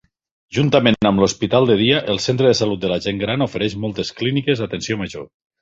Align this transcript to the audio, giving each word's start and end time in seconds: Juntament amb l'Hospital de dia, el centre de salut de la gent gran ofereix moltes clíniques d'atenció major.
Juntament 0.57 0.95
amb 1.09 1.23
l'Hospital 1.23 1.69
de 1.71 1.75
dia, 1.83 1.99
el 2.15 2.21
centre 2.25 2.49
de 2.49 2.55
salut 2.63 2.81
de 2.87 2.91
la 2.95 2.99
gent 3.09 3.23
gran 3.25 3.47
ofereix 3.49 3.79
moltes 3.85 4.15
clíniques 4.23 4.65
d'atenció 4.65 5.03
major. 5.05 5.33